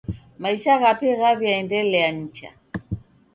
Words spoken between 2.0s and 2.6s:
nicha.